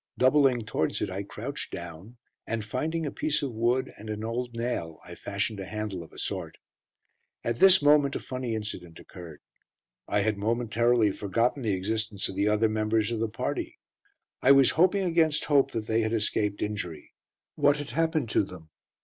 [0.17, 2.17] Doubling towards it, I crouched down,
[2.47, 6.11] and finding a piece of wood and an old nail I fashioned a handle of
[6.11, 6.57] a sort.
[7.43, 9.41] At this moment a funny incident occurred.
[10.07, 13.77] I had momentarily forgotten the existence of the other members of the party.
[14.41, 17.11] I was hoping against hope that they had escaped injury.
[17.53, 18.71] What had happened to them?